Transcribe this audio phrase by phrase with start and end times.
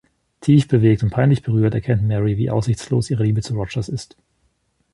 [0.39, 4.17] Tief bewegt und peinlich berührt erkennt Mary, wie aussichtslos ihre Liebe zu Rogers ist.